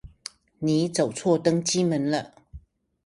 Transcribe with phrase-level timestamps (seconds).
[0.57, 2.33] 你走錯登機門了